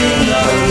standing 0.00 0.69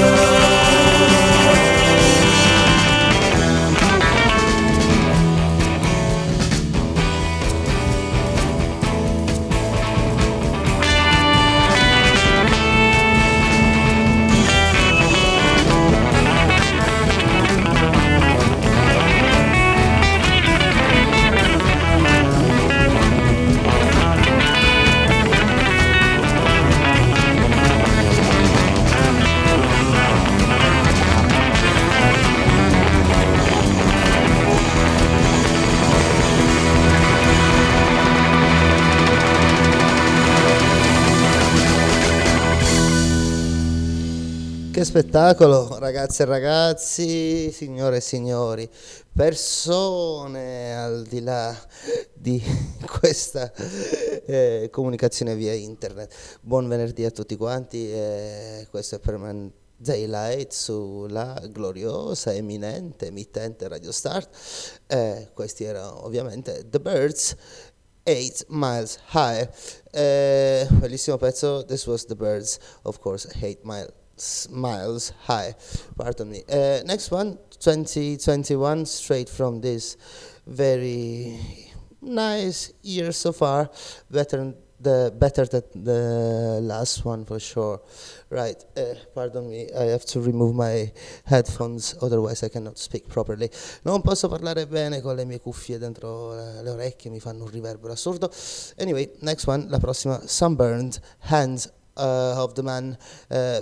spettacolo, 44.90 45.78
ragazze 45.78 46.24
e 46.24 46.26
ragazzi, 46.26 47.52
signore 47.52 47.98
e 47.98 48.02
signori, 48.02 48.68
persone 49.14 50.76
al 50.76 51.04
di 51.04 51.22
là 51.22 51.56
di 52.12 52.42
questa 53.00 53.54
eh, 53.54 54.68
comunicazione 54.72 55.36
via 55.36 55.54
internet. 55.54 56.40
Buon 56.42 56.68
venerdì 56.68 57.06
a 57.06 57.12
tutti 57.12 57.36
quanti, 57.36 57.92
eh, 57.92 58.66
questo 58.72 58.96
è 58.96 59.00
Permanent 59.00 59.54
Daylight 59.78 60.54
sulla 60.54 61.40
gloriosa, 61.52 62.34
eminente, 62.34 63.06
emittente 63.06 63.68
Radio 63.68 63.92
Start. 63.92 64.36
Eh, 64.88 65.30
questi 65.36 65.66
erano 65.66 66.04
ovviamente 66.04 66.68
The 66.68 66.80
Birds. 66.80 67.36
8 68.06 68.46
miles 68.48 68.98
high. 69.12 69.48
Eh, 69.92 70.68
bellissimo 70.72 71.18
pezzo. 71.18 71.64
This 71.64 71.86
was 71.86 72.06
the 72.06 72.16
birds, 72.16 72.58
of 72.82 72.98
course, 72.98 73.30
8 73.40 73.60
miles 73.62 73.99
miles 74.50 75.14
high. 75.24 75.56
Pardon 75.98 76.30
me. 76.30 76.44
Uh, 76.50 76.82
next 76.86 77.12
one, 77.12 77.38
2021, 77.60 78.86
straight 78.86 79.30
from 79.30 79.62
this 79.62 79.98
very 80.46 81.40
nice 82.02 82.74
year 82.82 83.12
so 83.12 83.32
far. 83.32 83.70
Better 84.10 84.54
the 84.80 85.14
better 85.16 85.46
than 85.46 85.64
the 85.84 86.60
last 86.62 87.04
one 87.06 87.26
for 87.26 87.40
sure. 87.40 87.82
Right. 88.30 88.64
Uh, 88.78 88.96
pardon 89.14 89.50
me. 89.50 89.68
I 89.78 89.84
have 89.86 90.06
to 90.06 90.22
remove 90.22 90.56
my 90.56 90.92
headphones, 91.26 91.96
otherwise 92.02 92.44
I 92.44 92.50
cannot 92.50 92.78
speak 92.78 93.08
properly. 93.08 93.50
Non 93.84 94.02
posso 94.02 94.28
parlare 94.30 94.68
bene 94.68 95.02
con 95.02 95.16
le 95.16 95.26
mie 95.26 95.40
cuffie 95.40 95.78
dentro 95.78 96.34
eh, 96.34 96.64
le 96.64 96.70
orecchie, 96.70 97.10
mi 97.10 97.20
fanno 97.20 97.44
un 97.44 97.50
riverbero 97.50 97.94
assurdo. 97.94 98.32
Anyway, 98.78 99.12
next 99.22 99.48
one, 99.48 99.68
la 99.70 99.80
prossima, 99.80 100.22
Sunburned 100.26 101.00
Hands 101.20 101.72
uh, 102.00 102.44
of 102.44 102.56
the 102.56 102.64
man 102.64 102.98
uh, 103.30 103.62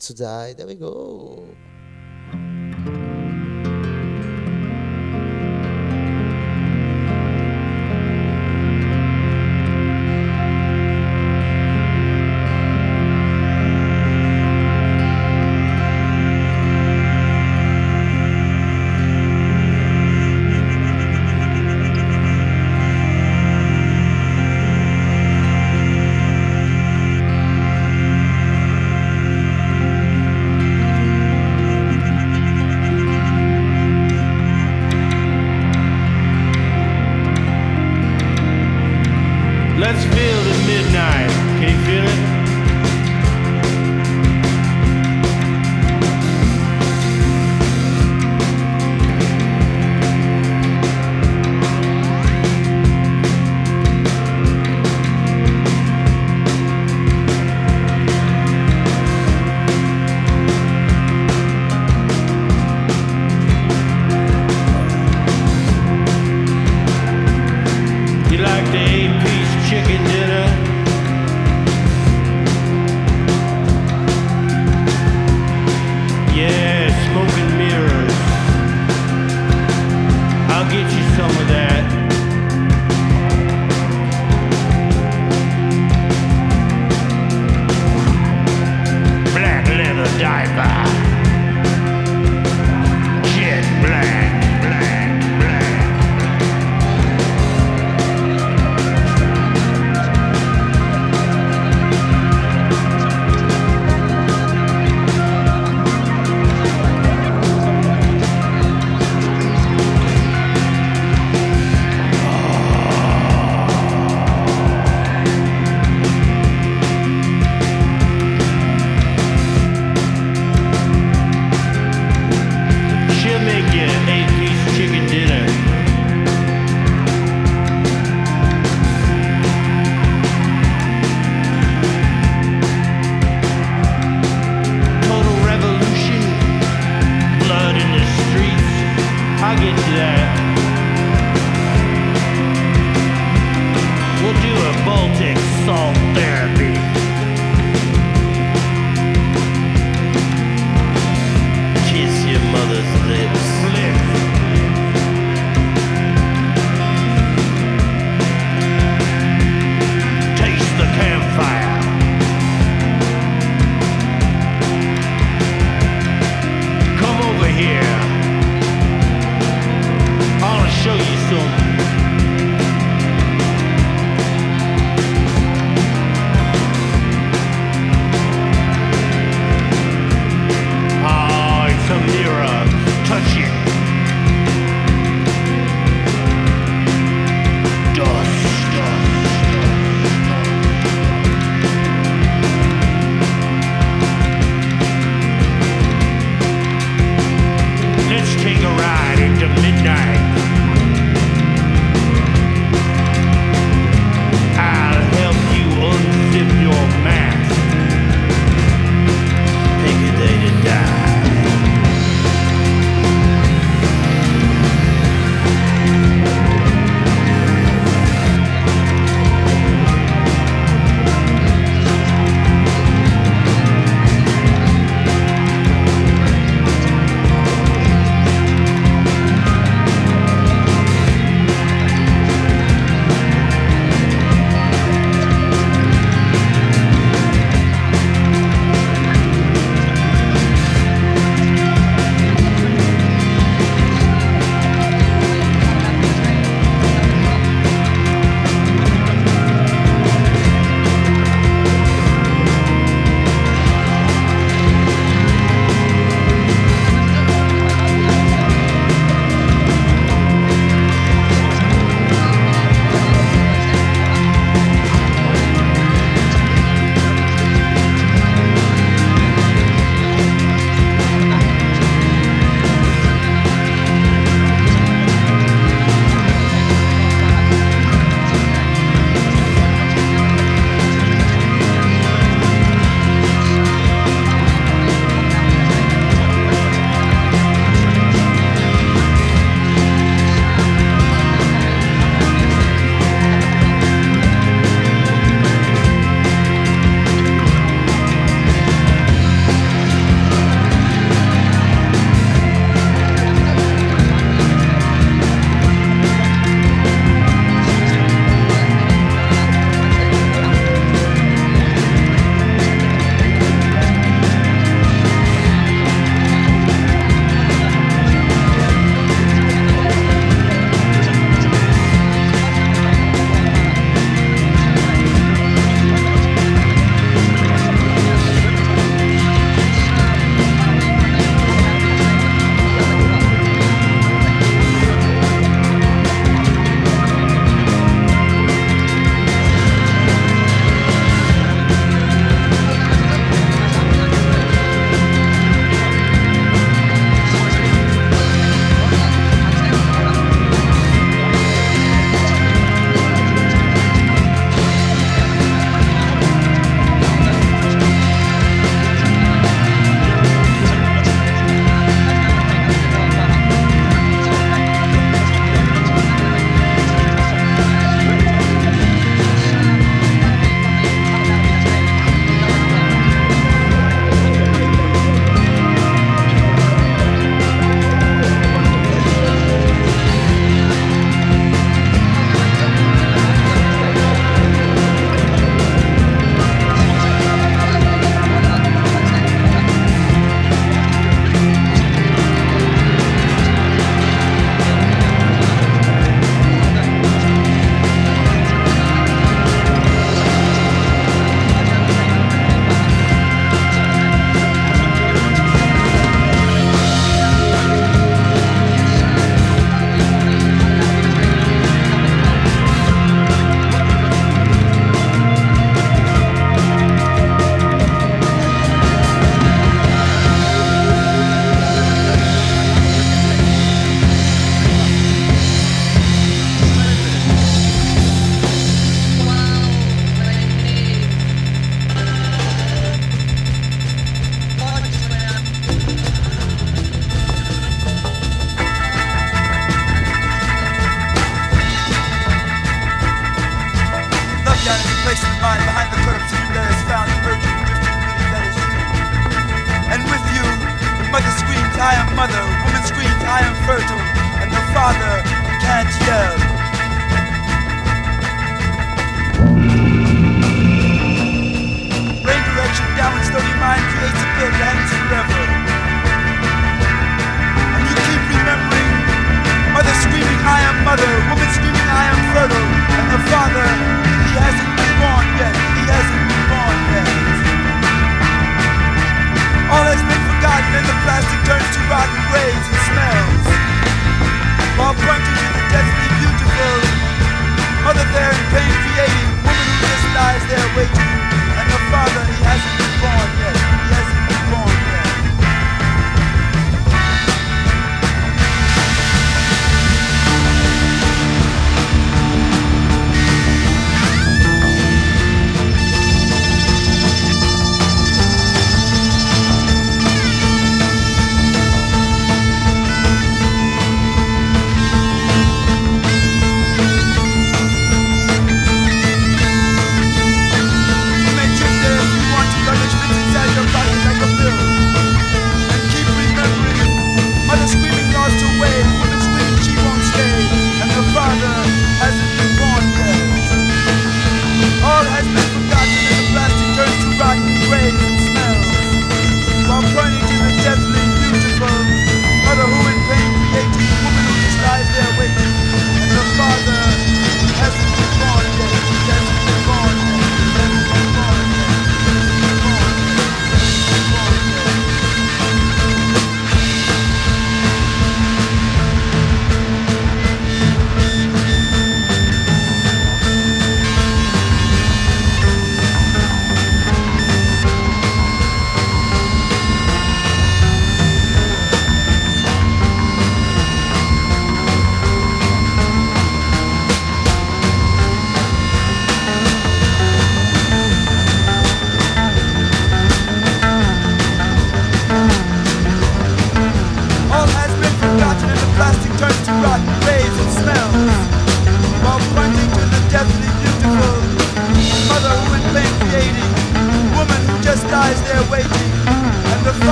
to 0.00 0.14
die. 0.14 0.54
There 0.54 0.66
we 0.66 0.76
go. 0.76 1.42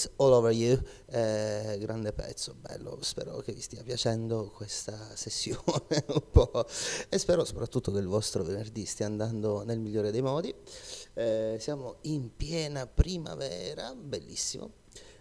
Do 0.00 0.06
it 0.06 0.12
all 0.16 0.32
over 0.32 0.52
you. 0.52 0.80
Eh, 1.06 1.76
grande 1.80 2.12
pezzo, 2.12 2.54
bello, 2.54 2.98
spero 3.02 3.38
che 3.38 3.52
vi 3.52 3.60
stia 3.60 3.82
piacendo 3.82 4.50
questa 4.50 4.96
sessione 5.14 6.04
un 6.06 6.30
po' 6.30 6.66
e 7.08 7.18
spero 7.18 7.44
soprattutto 7.44 7.92
che 7.92 7.98
il 7.98 8.06
vostro 8.06 8.42
venerdì 8.42 8.84
stia 8.84 9.06
andando 9.06 9.62
nel 9.64 9.78
migliore 9.78 10.10
dei 10.10 10.22
modi. 10.22 10.54
Eh, 11.14 11.56
siamo 11.60 11.96
in 12.02 12.34
piena 12.36 12.86
primavera, 12.86 13.94
bellissimo. 13.94 14.72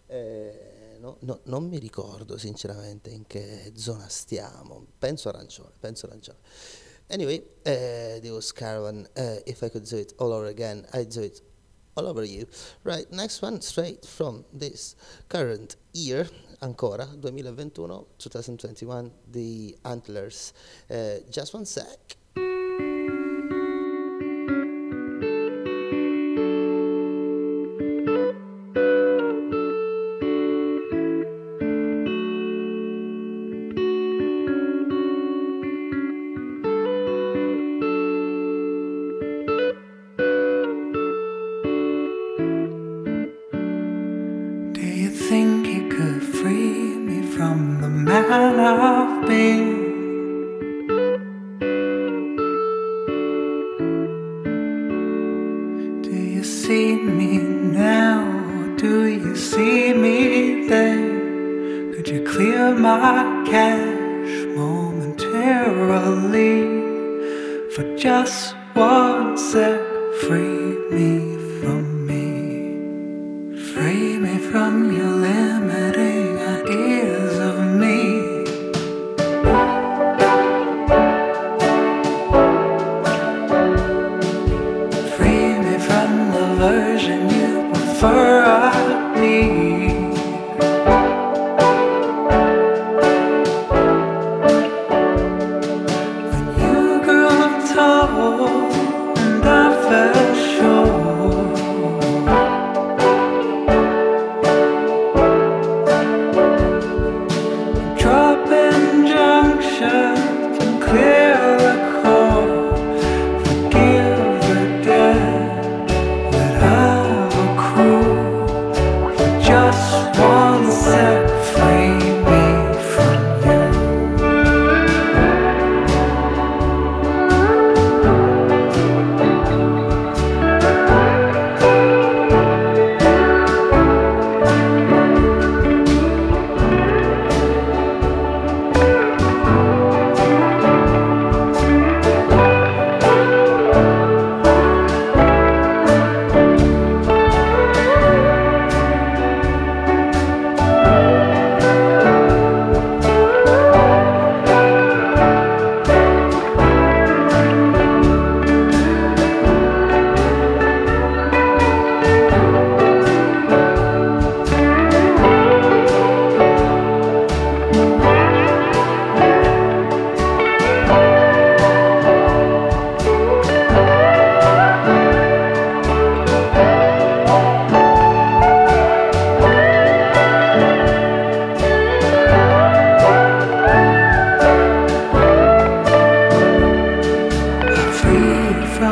Eh, 0.08 0.98
no, 1.00 1.18
no, 1.22 1.42
non 1.44 1.68
mi 1.68 1.78
ricordo 1.78 2.38
sinceramente 2.38 3.10
in 3.10 3.28
che 3.28 3.72
zona 3.76 4.08
stiamo, 4.08 4.86
penso 4.98 5.30
arancione, 5.30 5.74
penso 5.80 6.06
arancione. 6.06 6.40
Anyway, 7.12 7.44
there 7.64 8.32
was 8.32 8.54
Caravan. 8.54 9.08
Uh, 9.16 9.38
if 9.48 9.64
I 9.64 9.70
could 9.70 9.84
do 9.84 9.98
it 9.98 10.14
all 10.20 10.32
over 10.32 10.46
again, 10.46 10.86
I'd 10.94 11.10
do 11.10 11.24
it 11.24 11.42
all 12.00 12.08
over 12.08 12.24
you. 12.24 12.48
Right, 12.84 13.12
next 13.12 13.42
one, 13.42 13.60
straight 13.62 14.06
from 14.06 14.46
this 14.54 14.96
current 15.28 15.76
year, 15.94 16.28
ancora, 16.62 17.06
2021, 17.22 18.06
2021, 18.18 19.12
the 19.32 19.76
Antlers. 19.84 20.54
Uh, 20.90 21.16
just 21.30 21.54
one 21.54 21.66
sec. 21.66 22.19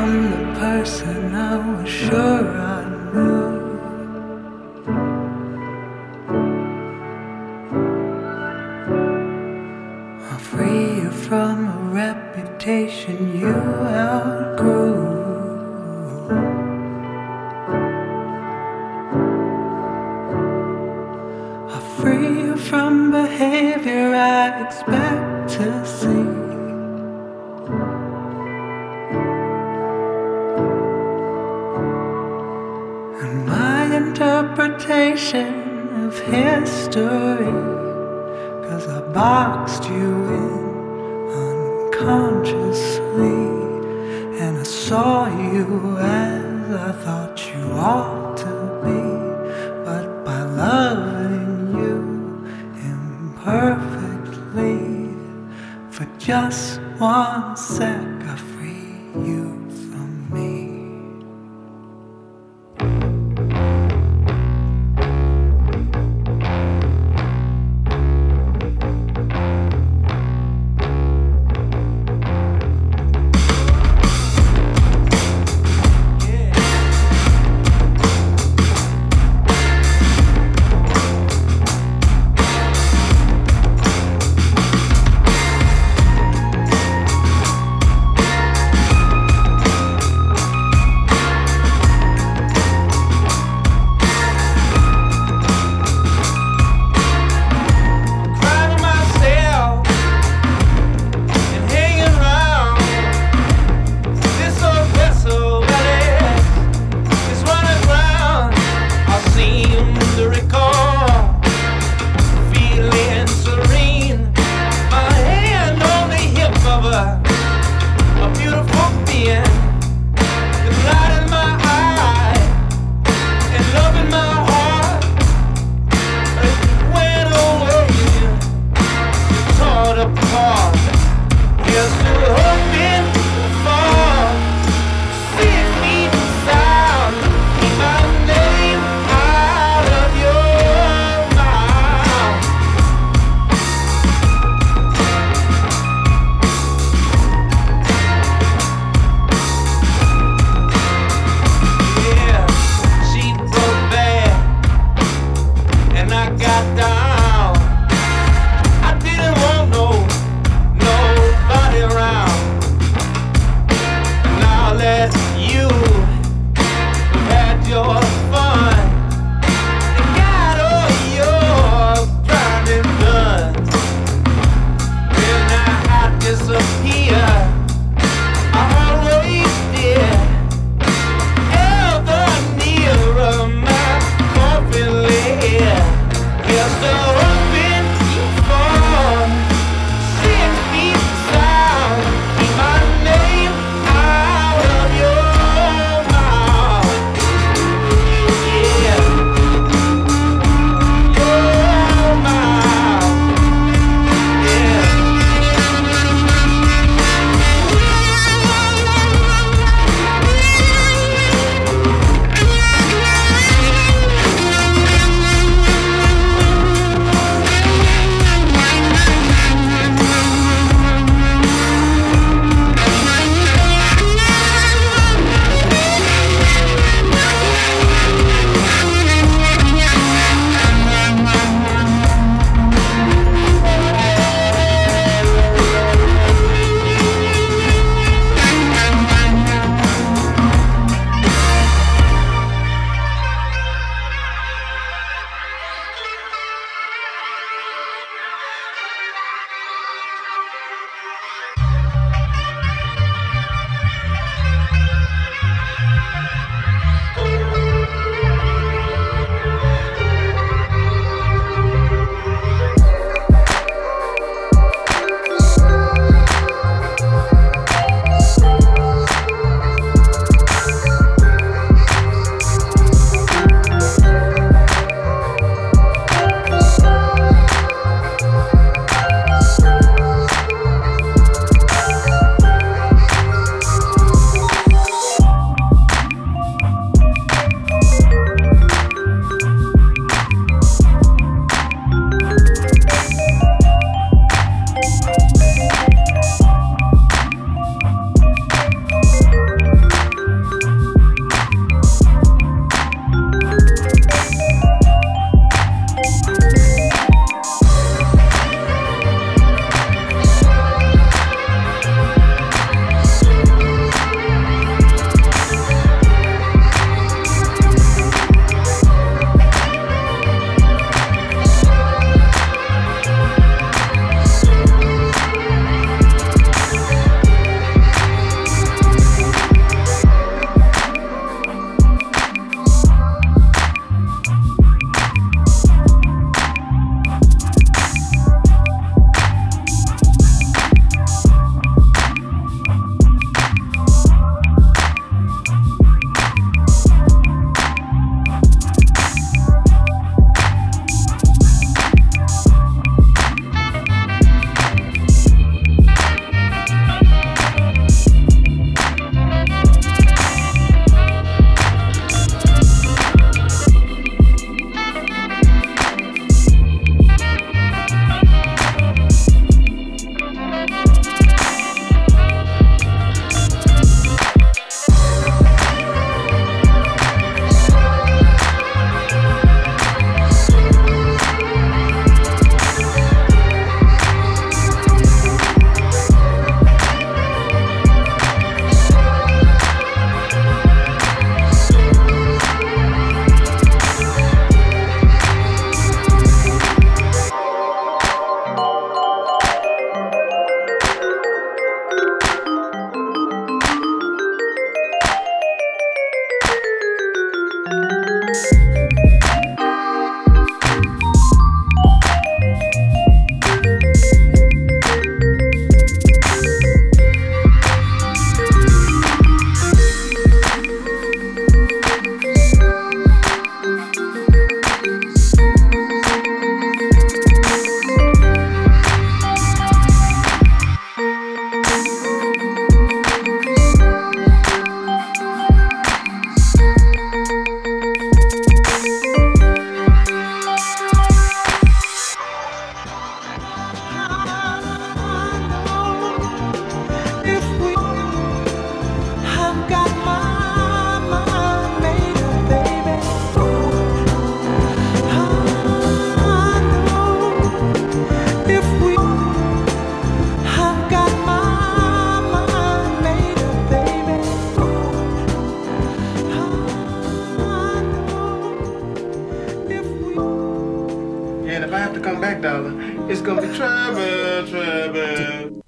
The 0.07 0.59
person 0.59 1.35
I 1.35 1.57
was 1.81 1.89
sure 1.89 2.47
I 2.47 2.85
knew. 3.13 3.56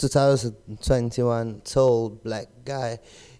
2021 0.10 1.62
tall 1.64 2.10
black 2.10 2.48
guy, 2.64 3.00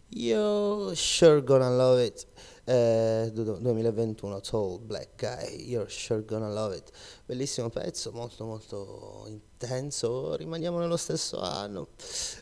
you're 0.10 0.96
sure 0.96 1.42
gonna 1.42 1.70
love 1.70 2.00
it. 2.00 2.26
Uh, 2.70 3.26
eh, 3.26 3.32
2021 3.34 4.42
Tall 4.42 4.78
Black 4.78 5.18
Guy, 5.18 5.66
You're 5.66 5.90
Sure 5.90 6.22
Gonna 6.22 6.50
Love 6.50 6.76
It, 6.76 6.92
bellissimo 7.26 7.70
pezzo, 7.70 8.12
molto 8.12 8.46
molto 8.46 9.26
intenso, 9.28 10.36
rimaniamo 10.36 10.78
nello 10.78 10.96
stesso 10.96 11.40
anno, 11.40 11.88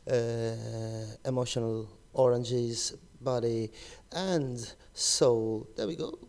eh, 0.04 1.18
Emotional 1.22 1.88
Oranges, 2.12 2.98
Body 3.18 3.72
and 4.10 4.60
Soul, 4.92 5.66
there 5.76 5.88
we 5.88 5.96
go. 5.96 6.20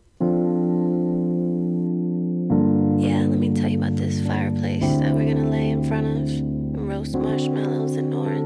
Yeah, 2.97 3.27
let 3.27 3.37
me 3.37 3.51
tell 3.51 3.67
you 3.67 3.79
about 3.79 3.97
this 3.97 4.21
fireplace 4.25 4.85
that 4.99 5.13
we're 5.13 5.33
gonna 5.33 5.48
roast 6.99 7.15
marshmallows 7.15 7.95
and 7.95 8.13
orange. 8.13 8.38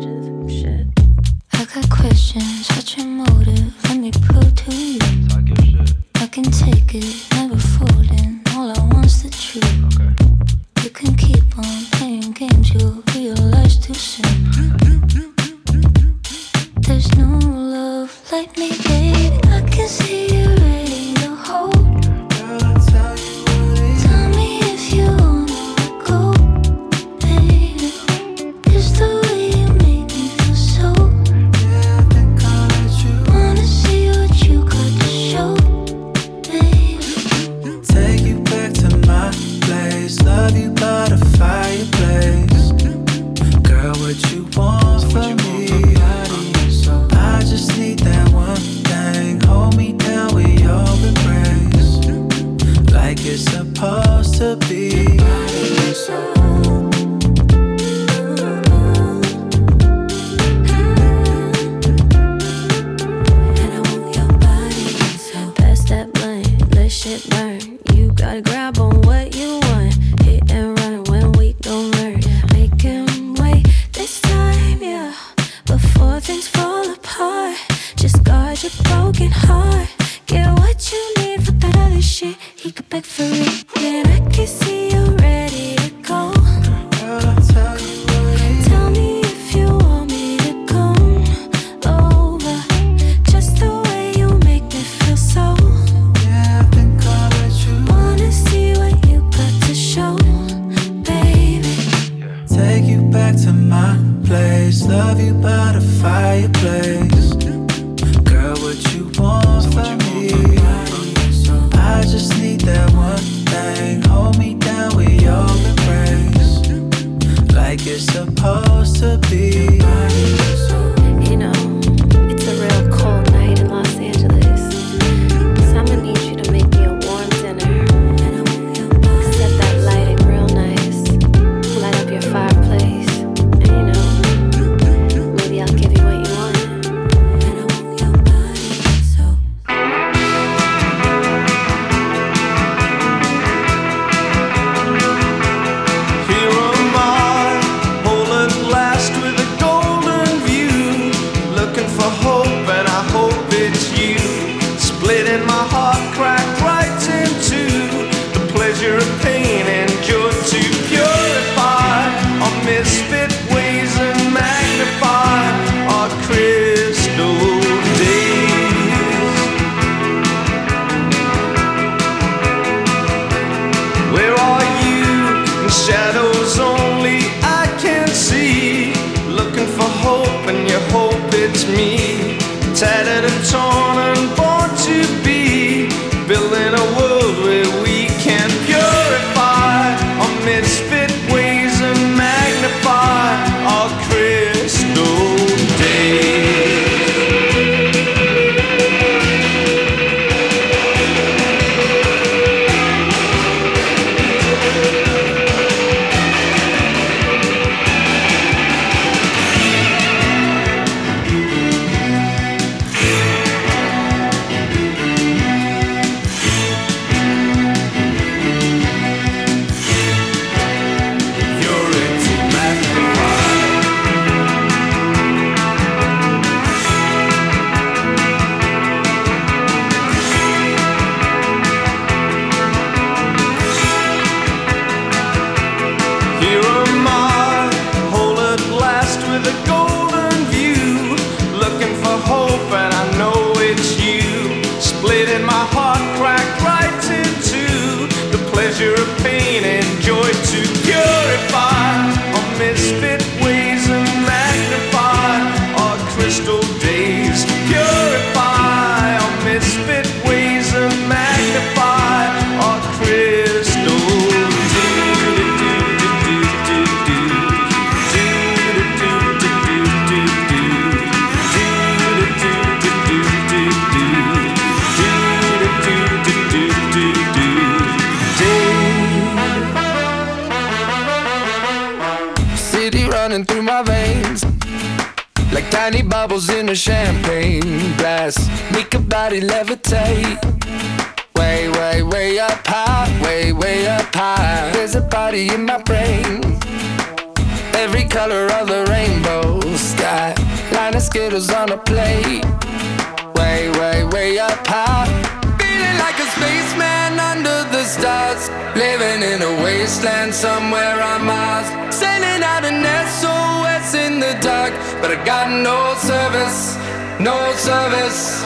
But 315.04 315.12
I 315.12 315.25
got 315.25 315.51
no 315.51 315.99
service, 315.99 316.77
no 317.19 317.35
service. 317.60 318.41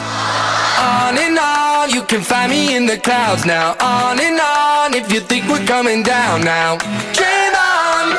On 0.82 1.14
and 1.16 1.38
on, 1.38 1.90
you 1.90 2.02
can 2.02 2.20
find 2.20 2.50
me 2.50 2.74
in 2.74 2.84
the 2.84 2.98
clouds 2.98 3.46
now. 3.46 3.76
On 3.78 4.18
and 4.18 4.40
on, 4.40 4.92
if 4.92 5.06
you 5.12 5.20
think 5.20 5.46
we're 5.46 5.64
coming 5.66 6.02
down 6.02 6.40
now. 6.42 6.76
Dream 7.14 7.54
on, 7.54 8.10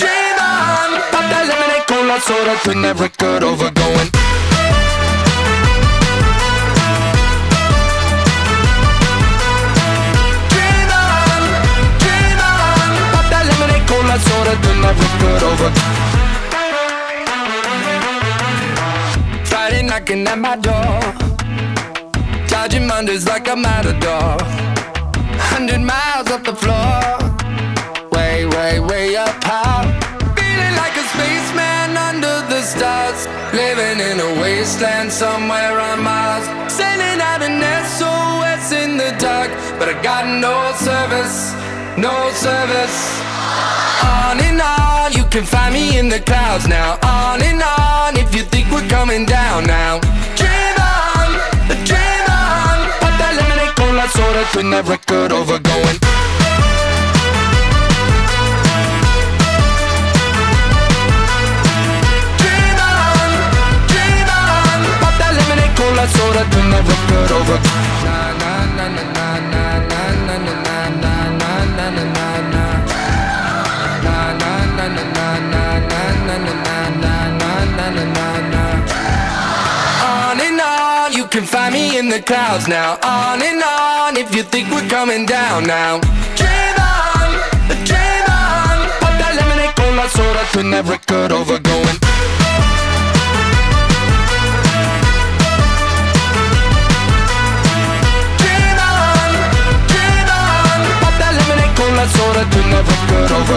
dream 0.00 0.36
on. 0.40 1.04
Pop 1.12 1.26
that 1.28 1.44
lemonade 1.44 1.84
con 1.86 2.08
la 2.08 2.16
soda, 2.24 2.56
turn 2.64 2.80
that 2.80 2.96
record 2.96 3.44
over, 3.44 3.68
going. 3.68 4.08
Dream 10.48 10.88
on, 10.96 11.42
dream 12.00 12.40
on. 12.40 12.88
Pop 13.12 13.26
that 13.28 13.44
lemonade 13.52 13.84
con 13.84 14.00
la 14.08 14.16
soda, 14.16 14.56
turn 14.64 14.80
that 14.80 14.96
record 14.96 15.42
over. 15.44 16.11
Knocking 20.14 20.26
at 20.26 20.38
my 20.38 20.56
door. 20.56 21.00
Dodging 22.48 22.86
Mondays 22.86 23.26
like 23.26 23.48
a 23.48 23.56
matador. 23.56 24.36
Hundred 25.50 25.80
miles 25.80 26.30
off 26.30 26.44
the 26.44 26.54
floor. 26.54 27.00
Way, 28.10 28.46
way, 28.46 28.80
way 28.80 29.16
up 29.16 29.42
high. 29.44 29.88
Feeling 30.36 30.76
like 30.76 30.96
a 30.96 31.04
spaceman 31.12 31.96
under 31.96 32.36
the 32.48 32.62
stars. 32.62 33.26
Living 33.54 34.00
in 34.00 34.20
a 34.20 34.40
wasteland 34.40 35.10
somewhere 35.12 35.80
on 35.80 36.02
Mars. 36.02 36.44
Sending 36.72 37.20
out 37.20 37.42
an 37.42 37.62
SOS 37.96 38.72
in 38.72 38.96
the 38.96 39.14
dark. 39.18 39.50
But 39.78 39.88
I 39.88 40.02
got 40.02 40.24
no 40.26 40.72
service, 40.76 41.54
no 41.96 42.30
service. 42.32 43.20
On 44.04 44.40
and 44.40 44.60
on, 44.60 45.12
you 45.12 45.24
can 45.30 45.44
find 45.44 45.72
me 45.74 45.98
in 45.98 46.08
the 46.08 46.20
clouds 46.20 46.66
now. 46.68 46.98
On 47.02 47.40
and 47.42 47.62
on, 47.62 48.16
if 48.16 48.34
you 48.34 48.42
we're 48.72 48.88
coming 48.88 49.26
down 49.26 49.64
now. 49.64 50.00
Dream 50.34 50.76
on, 50.80 51.28
dream 51.84 52.24
on. 52.28 52.76
Pop 53.00 53.14
that 53.20 53.32
lemonade 53.36 53.74
con 53.76 53.94
la 53.96 54.06
soda, 54.08 54.42
turn 54.52 54.70
that 54.70 54.88
record 54.88 55.32
over, 55.32 55.58
going. 55.60 55.98
Dream 62.40 62.78
on, 62.80 63.30
dream 63.92 64.28
on. 64.40 64.78
Pop 65.02 65.14
that 65.20 65.32
lemonade 65.36 65.74
con 65.76 65.92
la 65.96 66.06
soda, 66.16 66.42
turn 66.50 66.70
that 66.72 66.84
record 66.88 67.30
over. 67.38 68.11
The 82.12 82.20
clouds 82.20 82.68
now. 82.68 82.98
On 83.02 83.40
and 83.40 83.62
on, 83.62 84.18
if 84.18 84.34
you 84.36 84.42
think 84.42 84.68
we're 84.70 84.86
coming 84.86 85.24
down 85.24 85.64
now. 85.64 85.98
Dream 86.36 86.76
on, 86.76 87.40
dream 87.88 88.24
on. 88.28 88.76
Pop 89.00 89.16
that 89.16 89.32
lemonade 89.32 89.74
con 89.74 89.96
la 89.96 90.06
soda, 90.12 90.44
over, 91.32 91.58
going. 91.58 91.98
Dream 98.36 98.76
on, 98.76 99.32
dream 99.88 100.28
on. 100.36 100.84
Pop 101.00 101.16
that 101.16 101.32
lemonade 101.32 101.72
con 101.80 101.96
la 101.96 102.04
soda, 102.12 102.44
over. 103.40 103.56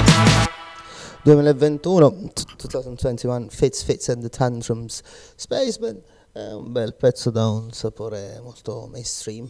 2021, 1.25 2.29
2021, 2.57 3.49
Fitz, 3.49 3.83
Fitz 3.83 4.07
and 4.07 4.23
the 4.23 4.29
Tantrums, 4.29 5.03
Spaceman, 5.35 6.03
è 6.35 6.51
un 6.51 6.73
bel 6.73 6.93
pezzo 6.95 7.29
da 7.29 7.47
un 7.47 7.71
sapore 7.71 8.41
molto 8.43 8.89
mainstream, 8.91 9.49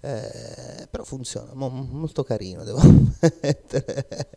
eh, 0.00 0.86
però 0.90 1.02
funziona, 1.02 1.54
mo- 1.54 1.70
molto 1.70 2.24
carino 2.24 2.62
devo 2.62 2.76
ammettere. 2.84 4.28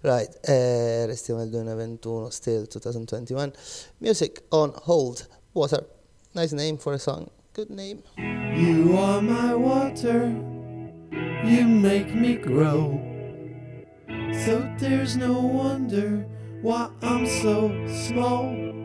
right, 0.00 0.36
eh, 0.42 1.06
restiamo 1.06 1.38
nel 1.38 1.50
2021, 1.50 2.30
still 2.30 2.66
2021, 2.66 3.52
Music 3.98 4.42
on 4.48 4.72
Hold, 4.86 5.28
Water, 5.52 5.88
nice 6.32 6.52
name 6.52 6.76
for 6.76 6.92
a 6.92 6.98
song, 6.98 7.24
good 7.52 7.70
name. 7.70 8.02
You 8.16 8.96
are 8.98 9.22
my 9.22 9.54
water, 9.54 10.26
you 11.44 11.68
make 11.68 12.12
me 12.12 12.34
grow. 12.36 13.00
So 14.44 14.68
there's 14.78 15.14
no 15.14 15.40
wonder 15.40 16.26
why 16.62 16.90
I'm 17.00 17.24
so 17.26 17.70
small. 18.08 18.83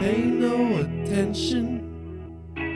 Pay 0.00 0.22
no 0.22 0.78
attention, 0.78 1.64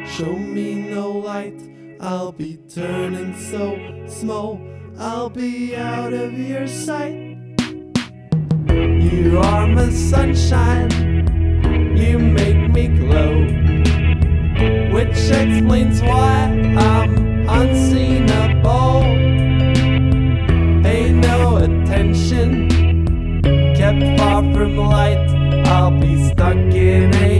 show 0.06 0.36
me 0.36 0.74
no 0.74 1.10
light. 1.10 1.60
I'll 2.00 2.32
be 2.32 2.58
turning 2.68 3.36
so 3.36 3.78
small, 4.06 4.60
I'll 4.98 5.30
be 5.30 5.76
out 5.76 6.12
of 6.12 6.32
your 6.38 6.66
sight. 6.66 7.36
You 8.68 9.38
are 9.42 9.66
my 9.66 9.90
sunshine, 9.90 10.90
you 11.96 12.18
make 12.18 12.70
me 12.70 12.88
glow 12.88 13.66
which 14.96 15.30
explains 15.30 16.00
why 16.00 16.48
I'm 16.78 17.46
unseenable. 17.46 19.02
Pay 20.82 21.12
no 21.12 21.58
attention, 21.58 22.68
kept 23.76 24.18
far 24.18 24.42
from 24.54 24.78
light. 24.78 25.35
I'll 25.76 25.90
be 25.90 26.30
stuck 26.30 26.56
in 26.56 27.12
a 27.16 27.35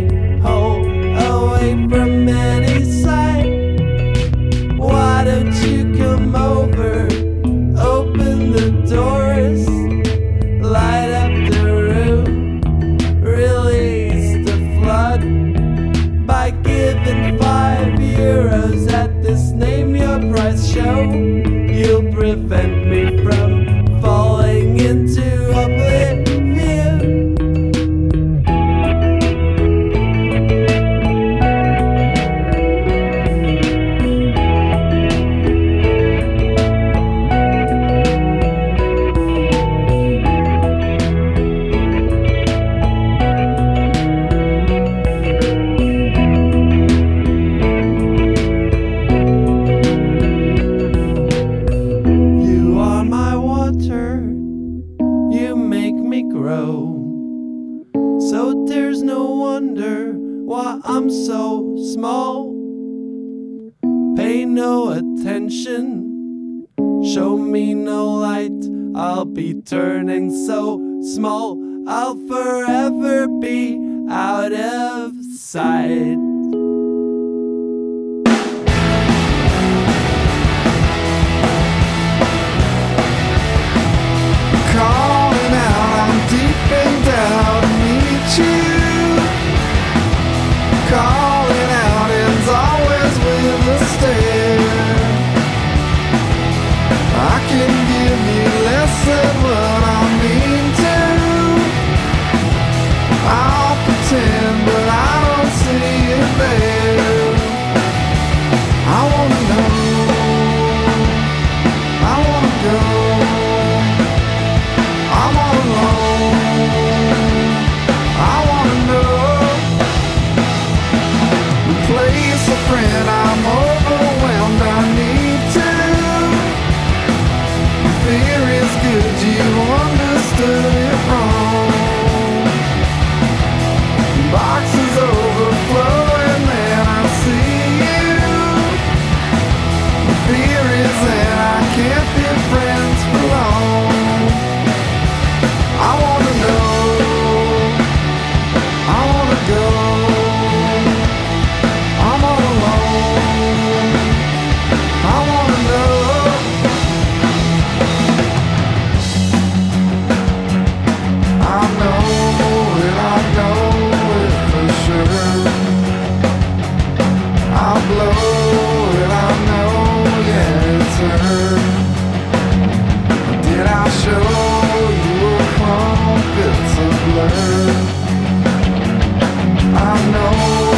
I 179.79 180.11
know 180.13 180.76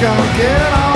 gonna 0.00 0.36
get 0.36 0.72
on. 0.74 0.95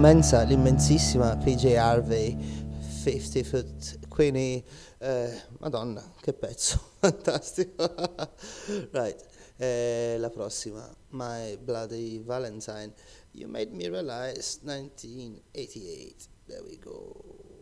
l'immensa, 0.00 0.44
l'immensissima 0.44 1.36
PJ 1.36 1.74
Harvey 1.76 2.34
50 3.04 3.44
foot, 3.44 4.08
quindi 4.08 4.64
eh, 4.96 5.42
madonna, 5.58 6.02
che 6.22 6.32
pezzo, 6.32 6.80
fantastico. 6.98 7.84
right, 8.92 9.22
eh, 9.58 10.16
la 10.18 10.30
prossima, 10.30 10.88
My 11.10 11.58
Bloody 11.58 12.18
Valentine, 12.22 12.94
You 13.32 13.50
Made 13.50 13.72
Me 13.72 13.90
Realize 13.90 14.60
1988, 14.62 16.14
there 16.46 16.62
we 16.62 16.78
go. 16.78 17.60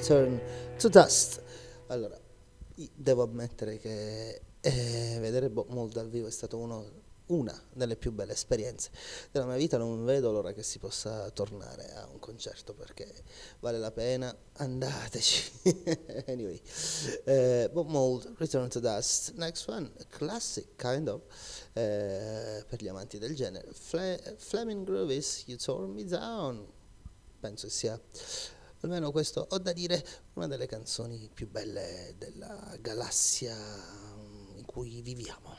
Return 0.00 0.40
to 0.78 0.88
Dust. 0.88 1.42
Allora, 1.88 2.18
devo 2.94 3.22
ammettere 3.22 3.78
che 3.78 4.40
eh, 4.58 5.18
vedere 5.20 5.50
Bob 5.50 5.68
Mould 5.68 5.92
dal 5.92 6.08
vivo 6.08 6.26
è 6.26 6.30
stata 6.30 6.56
una 6.56 7.62
delle 7.74 7.96
più 7.96 8.10
belle 8.10 8.32
esperienze 8.32 8.90
della 9.30 9.44
mia 9.44 9.56
vita. 9.56 9.76
Non 9.76 10.02
vedo 10.06 10.32
l'ora 10.32 10.52
che 10.52 10.62
si 10.62 10.78
possa 10.78 11.28
tornare 11.32 11.92
a 11.92 12.08
un 12.10 12.18
concerto 12.18 12.72
perché 12.72 13.12
vale 13.58 13.76
la 13.76 13.90
pena. 13.90 14.34
Andateci. 14.54 15.52
anyway, 16.28 16.58
eh, 17.24 17.68
Bob 17.70 17.88
Mould 17.90 18.36
Return 18.38 18.70
to 18.70 18.80
Dust. 18.80 19.34
Next 19.34 19.68
one, 19.68 19.92
classic 20.08 20.76
kind 20.76 21.08
of. 21.08 21.20
eh, 21.74 22.64
per 22.66 22.82
gli 22.82 22.88
amanti 22.88 23.18
del 23.18 23.34
genere, 23.36 23.68
Fle- 23.72 24.36
Flaming 24.38 24.86
Groovies, 24.86 25.42
You 25.46 25.58
Tore 25.58 25.86
Me 25.86 26.04
Down, 26.06 26.66
penso 27.38 27.68
sia 27.68 28.00
almeno 28.80 29.10
questo 29.10 29.46
ho 29.48 29.58
da 29.58 29.72
dire 29.72 30.02
una 30.34 30.46
delle 30.46 30.66
canzoni 30.66 31.30
più 31.32 31.48
belle 31.48 32.14
della 32.18 32.76
galassia 32.80 33.54
mm, 33.56 34.58
in 34.58 34.64
cui 34.64 35.02
viviamo 35.02 35.56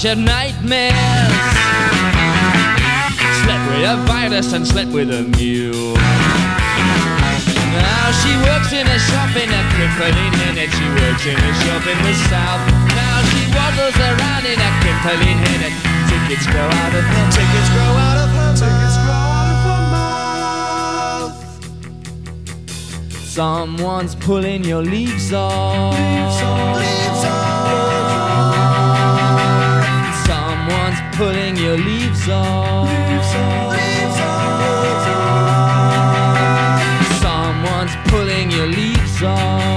collage 0.00 0.12
of 0.12 0.18
nightmares. 0.18 0.94
Slept 3.44 3.64
with 3.70 3.84
a 3.84 3.96
virus 4.06 4.52
and 4.52 4.66
slept 4.66 4.90
with 4.92 5.10
a 5.10 5.22
mule. 5.36 5.94
Now 7.72 8.10
she 8.12 8.32
works 8.48 8.72
in 8.72 8.86
a 8.86 8.98
shop 8.98 9.36
in 9.36 9.50
a 9.50 9.62
crippling 9.74 10.32
minute. 10.38 10.70
She 10.72 10.86
works 10.88 11.26
in 11.26 11.36
a 11.36 11.54
shop 11.62 11.86
in 11.86 11.98
the 12.04 12.14
south. 12.28 12.60
Now 12.96 13.22
she 13.30 13.40
waddles 13.54 13.96
around 13.96 14.46
in 14.46 14.58
a 14.58 14.70
crippling 14.80 15.40
minute. 15.40 15.74
Tickets 16.08 16.46
grow 16.46 16.68
out 16.68 16.94
of 16.94 17.04
her. 17.04 17.30
Tickets 17.30 17.68
grow 17.70 17.92
out 18.06 18.18
of 18.24 18.30
her. 18.30 18.52
Tickets 18.56 18.96
grow 19.04 19.12
out 19.12 19.48
of 19.52 19.58
her 19.66 19.82
mouth. 19.92 21.34
Someone's 23.24 24.14
pulling 24.14 24.64
your 24.64 24.82
leaves 24.82 25.32
off. 25.32 25.94
Leaves 25.94 26.42
off. 27.24 27.39
Pulling 31.20 31.54
your 31.58 31.76
leaves 31.76 32.30
off. 32.30 32.88
Leaves 32.88 33.34
off. 33.34 33.72
Leaves 33.72 34.20
off. 34.20 35.60
Someone's 37.20 37.94
pulling 38.08 38.50
your 38.50 38.66
leaves 38.66 39.22
off. 39.22 39.69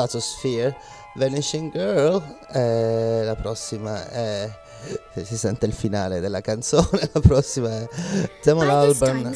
Stratosphere, 0.00 0.74
Vanishing 1.14 1.70
Girl, 1.70 2.22
eh, 2.54 3.22
la 3.22 3.34
prossima 3.34 4.08
è... 4.08 4.50
Si 5.22 5.36
sente 5.36 5.66
il 5.66 5.74
finale 5.74 6.20
della 6.20 6.40
canzone, 6.40 7.10
la 7.12 7.20
prossima 7.20 7.68
è 7.68 7.88
Damon 8.42 8.66
l'album 8.66 9.30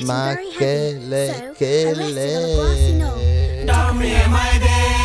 Ma 0.00 0.36
che 0.58 0.98
le, 1.00 1.52
che 1.54 1.94
le... 1.94 3.62
Dammi, 3.64 4.12
am 4.22 4.32
I? 4.32 4.95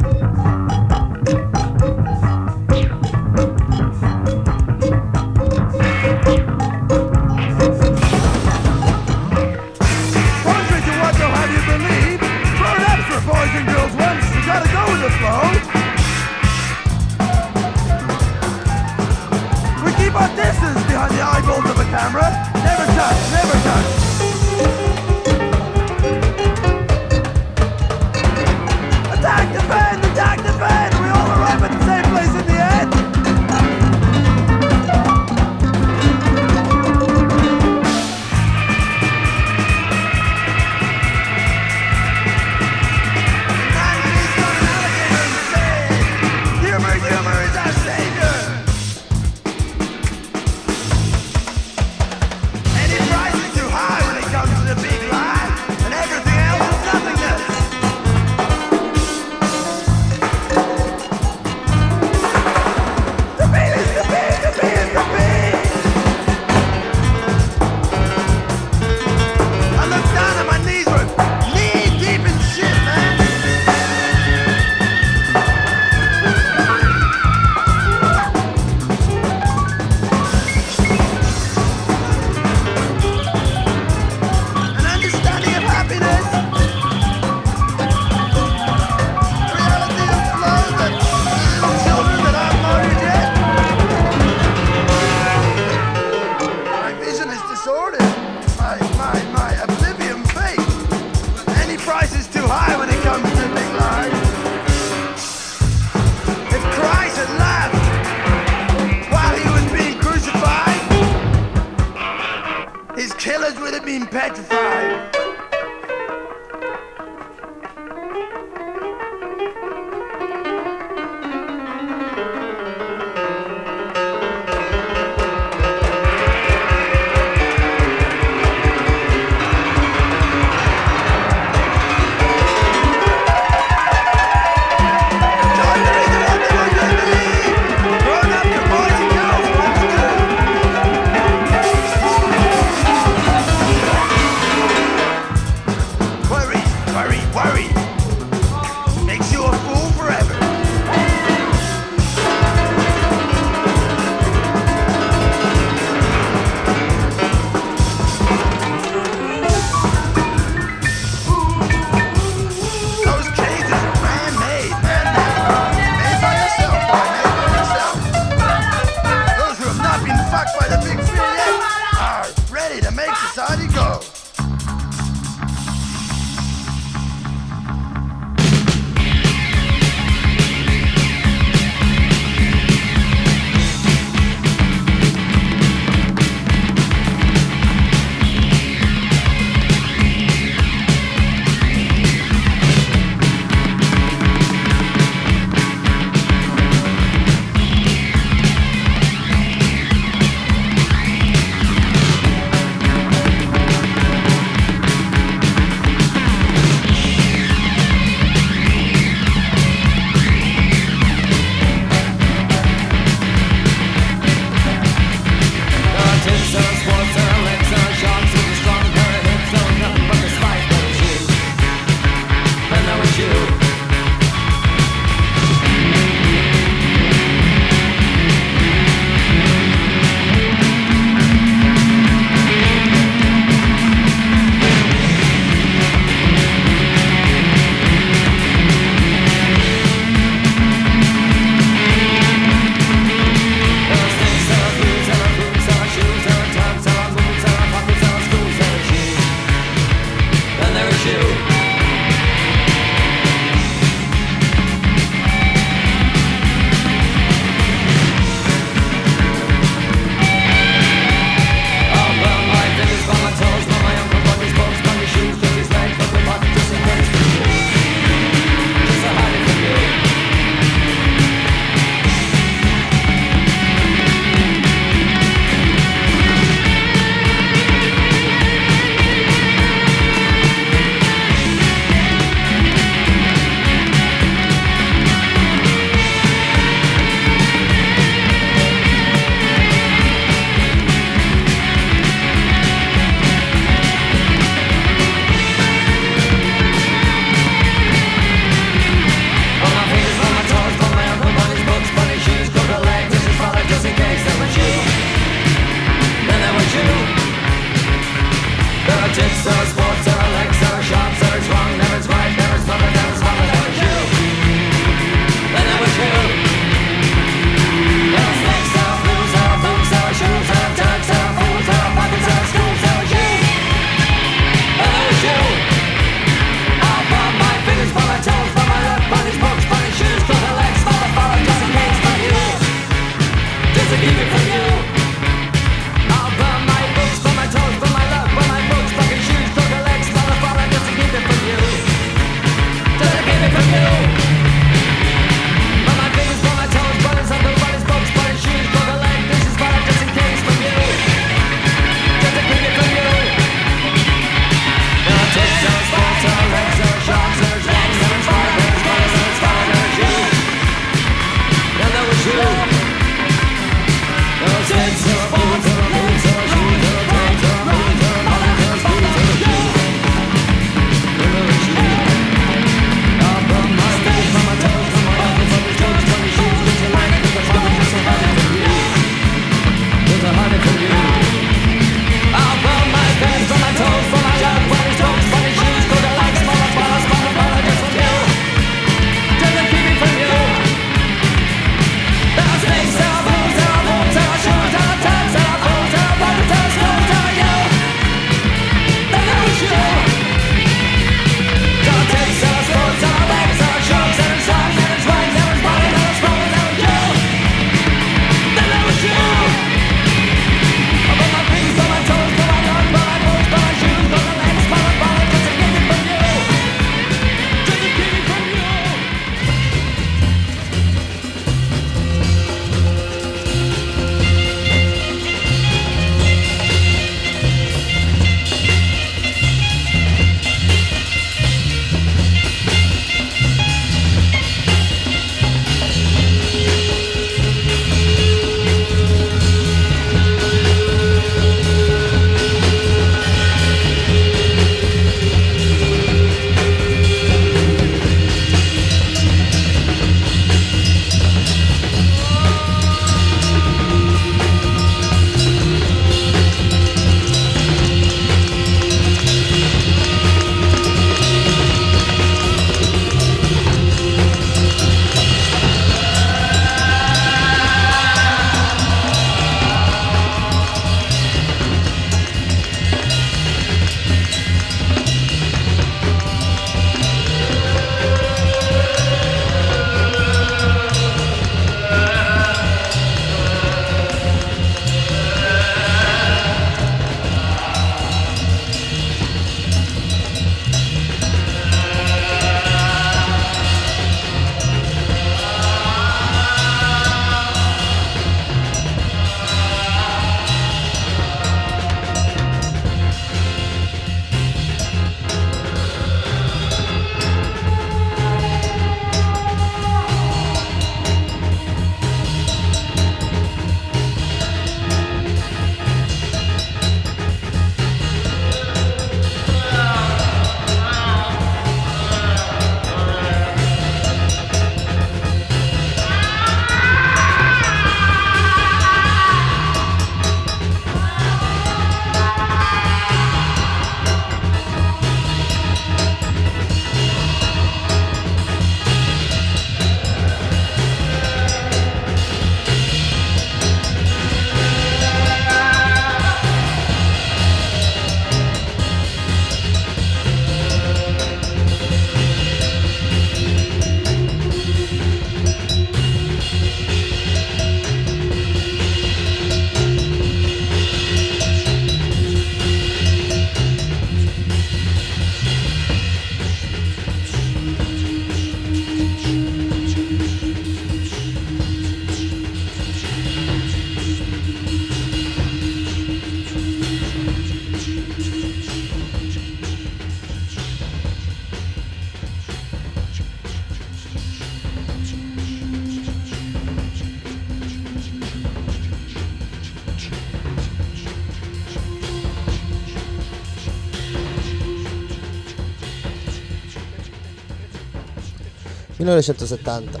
1970. 599.04 600.00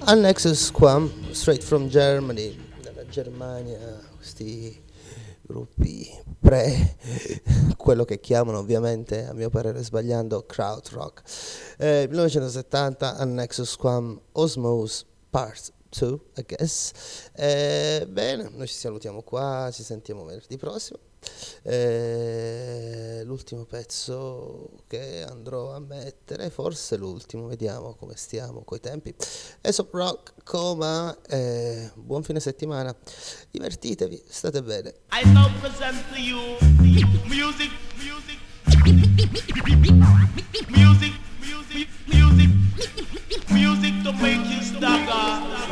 Annexus 0.00 0.70
Quam, 0.70 1.10
straight 1.32 1.62
from 1.62 1.88
Germany, 1.88 2.54
dalla 2.82 3.06
Germania, 3.06 3.98
questi 4.14 4.78
gruppi 5.40 6.06
pre, 6.38 6.98
quello 7.78 8.04
che 8.04 8.20
chiamano 8.20 8.58
ovviamente, 8.58 9.24
a 9.24 9.32
mio 9.32 9.48
parere 9.48 9.82
sbagliando, 9.82 10.44
crowd 10.44 10.86
rock. 10.90 11.22
Eh, 11.78 12.06
1970, 12.10 13.16
Annexus 13.16 13.74
Quam, 13.76 14.20
Osmose 14.32 15.06
Part 15.30 15.72
2, 15.98 16.18
I 16.36 16.44
guess. 16.46 16.92
Eh, 17.32 18.06
bene, 18.06 18.50
noi 18.52 18.66
ci 18.66 18.74
salutiamo 18.74 19.22
qua, 19.22 19.70
ci 19.72 19.82
sentiamo 19.82 20.26
venerdì 20.26 20.58
prossimo. 20.58 20.98
Eh, 21.62 23.22
l'ultimo 23.24 23.64
pezzo 23.64 24.70
che 24.86 25.22
andrò 25.22 25.72
a 25.72 25.80
mettere, 25.80 26.50
forse 26.50 26.96
l'ultimo, 26.96 27.46
vediamo 27.46 27.94
come 27.94 28.16
stiamo 28.16 28.62
coi 28.62 28.80
tempi. 28.80 29.14
Aesop 29.62 29.92
Rock, 29.94 30.32
coma, 30.44 31.16
eh, 31.28 31.90
buon 31.94 32.22
fine 32.22 32.40
settimana, 32.40 32.94
divertitevi, 33.50 34.22
state 34.26 34.62
bene. 34.62 34.94
I 35.12 35.26
now 35.32 35.50
present 35.60 36.02
to 36.12 36.18
you 36.18 36.56
music, 36.78 37.08
music, 37.26 37.70
music, 37.96 38.38
music, 40.68 41.12
music, 41.40 41.88
to 44.04 44.12
make 44.22 44.44
you 44.46 44.62
stagger. 44.62 45.10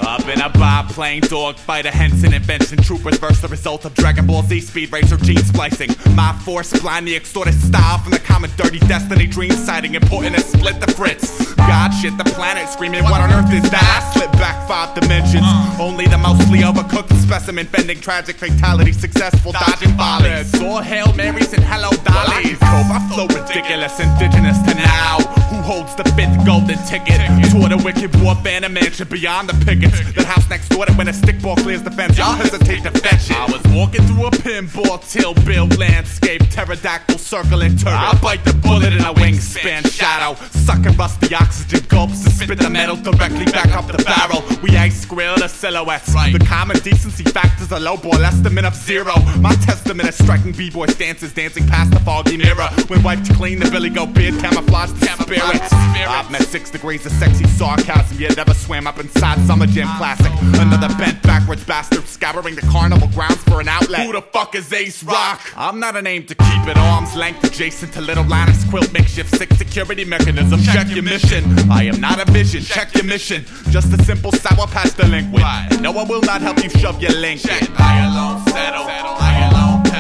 up 0.09 0.27
in 0.27 0.41
a 0.41 0.49
biplane, 0.49 1.21
dog 1.21 1.57
fighter, 1.57 1.91
Henson 1.91 2.33
invention, 2.33 2.79
troopers 2.79 3.19
versus 3.19 3.43
the 3.43 3.49
result 3.49 3.85
of 3.85 3.93
Dragon 3.95 4.27
Ball 4.27 4.43
Z 4.43 4.61
speed 4.61 4.91
racer 4.91 5.19
gene 5.19 5.45
splicing. 5.45 5.91
My 6.15 6.33
force 6.43 6.73
blind 6.81 7.07
the 7.07 7.15
extorted 7.15 7.53
style 7.55 7.99
from 7.99 8.13
the 8.13 8.19
common 8.19 8.51
dirty 8.57 8.79
destiny 8.81 9.27
dream 9.27 9.53
sighting, 9.53 9.95
important 9.95 10.35
to 10.37 10.41
split 10.41 10.81
the 10.81 10.91
Fritz. 10.93 11.55
God 11.57 11.91
shit 11.91 12.17
the 12.17 12.25
planet, 12.25 12.71
screaming, 12.71 13.05
what 13.05 13.21
on 13.21 13.31
earth 13.33 13.53
is 13.53 13.71
that? 13.71 13.85
I 13.85 14.19
slip 14.19 14.33
back 14.33 14.67
five 14.67 14.99
dimensions, 14.99 15.45
uh. 15.45 15.77
only 15.79 16.07
the 16.07 16.17
mostly 16.17 16.61
overcooked 16.61 17.13
specimen, 17.21 17.69
bending 17.71 18.01
tragic 18.01 18.37
fatality, 18.37 18.93
successful 18.93 19.53
dodging 19.53 19.93
volleys. 19.93 20.55
All 20.63 20.81
hail 20.81 21.13
Marys 21.13 21.53
and 21.53 21.63
hello 21.65 21.91
dollies. 22.03 22.59
Cope, 22.59 22.89
I 22.89 23.01
flow 23.13 23.27
ridiculous, 23.29 24.01
indigenous 24.01 24.59
to 24.63 24.75
now. 24.75 25.19
Who 25.53 25.61
holds 25.61 25.95
the 25.95 26.05
fifth 26.17 26.47
golden 26.47 26.79
ticket? 26.89 27.21
Toward 27.53 27.73
a 27.73 27.77
wicked 27.77 28.11
warfare 28.23 28.57
and 28.57 28.65
a 28.65 28.69
mansion 28.69 29.09
beyond 29.09 29.49
the 29.49 29.65
pickets. 29.65 29.99
The 30.15 30.25
house 30.25 30.49
next 30.49 30.69
door 30.69 30.87
to 30.87 30.93
when 30.95 31.09
a 31.09 31.13
stickball 31.13 31.57
clears 31.57 31.83
the 31.83 31.91
fence, 31.91 32.17
y'all 32.19 32.35
hesitate 32.35 32.83
to 32.85 32.91
fetch 32.91 33.31
it. 33.31 33.37
I 33.37 33.47
was 33.51 33.63
walking 33.75 34.03
through 34.07 34.27
a 34.27 34.31
pinball 34.31 35.01
till 35.11 35.35
built 35.45 35.77
landscape, 35.79 36.43
pterodactyl 36.51 37.19
circling 37.19 37.77
turtle. 37.77 37.99
I 37.99 38.19
bite 38.23 38.45
the 38.45 38.55
bullet 38.55 38.93
in 38.93 39.01
a 39.01 39.13
wingspan 39.15 39.91
shadow, 39.91 40.35
sucking 40.51 40.97
rusty 40.97 41.35
oxygen 41.35 41.85
gulps 41.89 42.25
and 42.25 42.35
spit 42.35 42.59
the 42.59 42.71
metal 42.71 42.97
directly 42.97 43.47
back 43.47 43.75
up 43.75 43.87
the 43.87 44.03
barrel. 44.05 44.43
We 44.63 44.77
ice 44.77 45.05
grill 45.05 45.37
the 45.37 45.49
silhouettes. 45.49 46.13
The 46.13 46.45
common 46.47 46.79
decency 46.79 47.25
factors 47.25 47.73
a 47.73 47.81
low 47.81 47.97
ball 47.97 48.23
estimate 48.23 48.65
of 48.65 48.75
zero. 48.75 49.15
My 49.41 49.55
testament 49.57 50.09
is 50.09 50.17
striking 50.17 50.53
b-boy 50.53 50.87
stances, 50.87 51.33
dancing 51.33 51.67
past 51.67 51.91
the 51.91 52.01
foggy 52.01 52.37
mirror. 52.37 52.69
When 52.89 53.03
wiped 53.03 53.33
clean, 53.35 53.59
the 53.59 53.71
Billy 53.71 53.91
Go 53.91 54.07
beard 54.07 54.39
camouflage 54.41 54.93
the 54.93 55.07
spirits. 55.23 55.73
I've 55.73 56.31
met 56.31 56.43
six 56.43 56.71
degrees 56.71 57.07
of 57.07 57.13
sexy 57.13 57.47
sarcasm, 57.47 58.12
yet 58.19 58.37
never 58.37 58.55
swam 58.55 58.87
up 58.87 58.99
inside 58.99 59.39
Summer 59.47 59.67
Jam 59.67 59.89
Classic. 59.99 60.33
Another 60.61 60.89
bent 60.97 61.23
backwards 61.23 61.65
bastard 61.65 62.07
scouring 62.07 62.55
the 62.55 62.63
carnival 62.63 63.09
grounds 63.09 63.43
for 63.45 63.61
an 63.61 63.69
outlet. 63.69 64.07
Who 64.07 64.13
the 64.13 64.23
fuck 64.23 64.55
is 64.55 64.73
Aesop 64.73 65.09
Rock? 65.09 65.41
I'm 65.57 65.81
not 65.81 65.97
a 65.97 66.03
name 66.03 66.27
to 66.27 66.35
keep 66.35 66.67
at 66.69 66.77
arm's 66.77 67.15
length 67.17 67.45
adjacent 67.45 67.93
to 67.95 68.01
Little 68.01 68.25
Linus 68.25 68.65
Quilt 68.71 68.93
makeshift 68.93 69.37
six 69.37 69.57
security 69.57 70.05
mechanism. 70.05 70.61
Check 70.63 70.89
your 70.89 71.03
mission. 71.03 71.45
I 71.71 71.85
am 71.85 72.01
not 72.01 72.21
a 72.27 72.31
vision. 72.31 72.63
Check 72.63 72.95
your 72.95 73.05
mission. 73.05 73.45
Just 73.71 73.93
a 73.93 74.03
simple 74.05 74.33
sour 74.33 74.67
patch 74.67 74.95
delinquent. 74.97 75.45
And 75.45 75.83
no 75.83 75.93
one 75.93 76.09
will 76.09 76.23
not 76.23 76.41
help 76.41 76.63
you 76.63 76.71
shove 76.71 77.01
your 77.03 77.13
link. 77.13 77.45
in. 77.45 77.67
I 77.79 78.05
alone 78.07 78.45
settle. 78.47 78.85
I 78.89 79.51
alone 79.51 79.92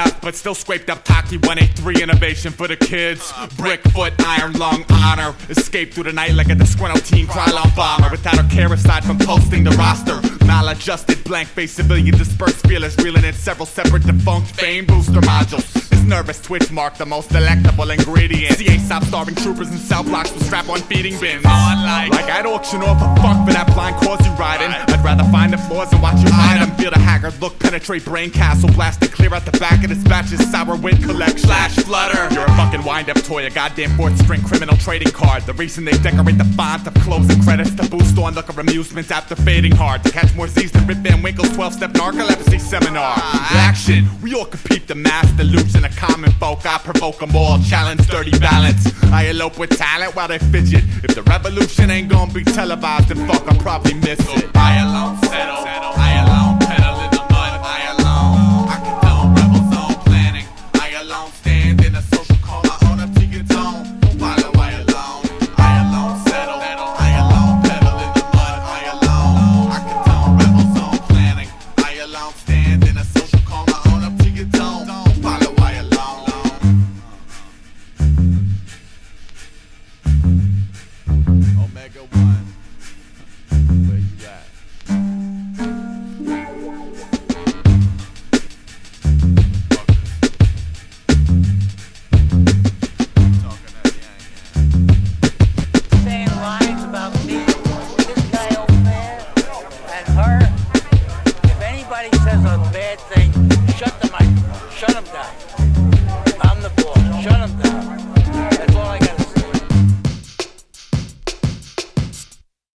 enough, 0.00 0.09
but 0.22 0.34
still 0.34 0.54
scraped 0.54 0.90
up 0.90 1.04
Taki 1.04 1.36
183 1.38 2.02
innovation 2.02 2.52
for 2.52 2.68
the 2.68 2.76
kids. 2.76 3.32
Brick 3.56 3.82
foot, 3.88 4.12
iron 4.20 4.52
lung 4.54 4.84
honor. 4.90 5.34
Escaped 5.48 5.94
through 5.94 6.04
the 6.04 6.12
night 6.12 6.34
like 6.34 6.48
a 6.48 6.54
disgruntled 6.54 7.04
teen 7.04 7.26
Krylon 7.26 7.74
bomber 7.74 8.08
without 8.10 8.38
a 8.38 8.44
care 8.48 8.72
aside 8.72 9.04
from 9.04 9.18
posting 9.18 9.64
the 9.64 9.70
roster. 9.72 10.20
Maladjusted, 10.44 11.22
blank 11.24 11.48
faced 11.48 11.76
civilian 11.76 12.16
dispersed 12.16 12.66
feelers, 12.66 12.96
reeling 12.98 13.24
in 13.24 13.34
several 13.34 13.66
separate 13.66 14.02
defunct 14.04 14.50
fame 14.52 14.86
booster 14.86 15.20
modules. 15.20 15.90
Nervous 16.10 16.40
twitch 16.40 16.72
marked 16.72 16.98
the 16.98 17.06
most 17.06 17.30
delectable 17.30 17.88
ingredient. 17.88 18.56
CA 18.56 18.78
stop 18.78 19.04
starving 19.04 19.36
troopers 19.36 19.70
in 19.70 19.78
cell 19.78 20.02
blocks 20.02 20.32
with 20.32 20.44
strap 20.44 20.68
on 20.68 20.80
feeding 20.80 21.16
bins. 21.20 21.44
Like, 21.44 22.10
like 22.10 22.24
I'd 22.24 22.46
auction 22.46 22.82
off 22.82 22.96
a 23.00 23.22
fuck 23.22 23.46
for 23.46 23.52
that 23.52 23.70
blind 23.72 23.94
cause 23.96 24.18
you 24.26 24.32
riding. 24.32 24.70
I'd 24.70 25.04
rather 25.04 25.22
find 25.30 25.52
the 25.52 25.58
flaws 25.58 25.92
and 25.92 26.02
watch 26.02 26.20
you 26.24 26.30
hide 26.32 26.60
them. 26.60 26.76
Feel 26.76 26.90
the 26.90 26.98
haggard 26.98 27.40
look 27.40 27.58
penetrate 27.60 28.04
brain 28.04 28.30
castle, 28.30 28.70
blast 28.70 29.04
it 29.04 29.12
clear 29.12 29.32
out 29.32 29.44
the 29.44 29.56
back 29.58 29.84
of 29.84 29.90
this 29.90 30.02
batch's 30.20 30.50
sour 30.50 30.76
wind 30.76 31.02
collection. 31.02 31.38
Slash 31.38 31.76
flutter. 31.76 32.32
You're 32.34 32.44
a 32.44 32.56
fucking 32.56 32.84
wind 32.84 33.08
up 33.08 33.22
toy, 33.22 33.46
a 33.46 33.50
goddamn 33.50 33.96
fourth 33.96 34.18
string 34.22 34.42
criminal 34.42 34.76
trading 34.76 35.12
card. 35.12 35.44
The 35.44 35.54
reason 35.54 35.84
they 35.84 35.96
decorate 35.98 36.36
the 36.36 36.44
font 36.56 36.86
of 36.86 36.94
closing 36.94 37.42
credits 37.42 37.74
to 37.76 37.88
boost 37.88 38.18
on 38.18 38.34
look 38.34 38.48
of 38.48 38.58
amusement 38.58 39.10
after 39.10 39.34
fading 39.34 39.72
hard. 39.72 40.04
To 40.04 40.10
catch 40.10 40.34
more 40.34 40.48
Z's 40.48 40.72
than 40.72 40.86
Rip 40.86 40.98
Van 40.98 41.22
Winkle's 41.22 41.50
12 41.50 41.74
step 41.74 41.92
narcolepsy 41.92 42.60
seminar. 42.60 43.14
Ah, 43.16 43.68
action. 43.68 44.06
We 44.22 44.34
all 44.34 44.44
compete 44.44 44.86
the 44.86 44.94
mass 44.94 45.30
delusion 45.32 45.84
of 45.84 45.96
common 45.96 46.32
folk. 46.32 46.66
I 46.66 46.78
provoke 46.78 47.18
them 47.18 47.34
all, 47.34 47.58
challenge 47.62 48.06
dirty 48.08 48.38
balance. 48.38 48.92
I 49.04 49.28
elope 49.28 49.58
with 49.58 49.70
talent 49.70 50.14
while 50.14 50.28
they 50.28 50.38
fidget. 50.38 50.84
If 51.02 51.14
the 51.14 51.22
revolution 51.22 51.90
ain't 51.90 52.08
gonna 52.08 52.32
be 52.32 52.44
televised, 52.44 53.08
then 53.08 53.26
fuck, 53.26 53.48
I'll 53.50 53.58
probably 53.58 53.94
miss 53.94 54.20
it. 54.20 54.50
I 54.54 54.80
alone 54.80 55.16
settle. 55.22 55.64
I 55.96 56.24
alone 56.26 56.49